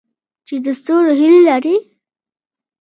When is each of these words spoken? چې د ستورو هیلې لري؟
چې 0.47 0.55
د 0.65 0.67
ستورو 0.79 1.11
هیلې 1.19 1.41
لري؟ 1.49 1.75